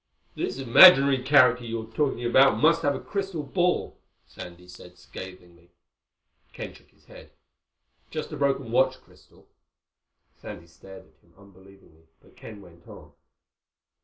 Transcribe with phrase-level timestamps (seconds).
[0.33, 5.69] "This imaginary character you're talking about must have a crystal ball," Sandy said scathingly.
[6.53, 7.29] Ken shook his head.
[8.09, 9.47] "Just a broken watch crystal."
[10.41, 13.11] Sandy stared at him unbelievingly, but Ken went on.